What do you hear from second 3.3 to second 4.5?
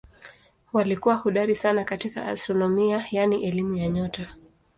elimu ya nyota.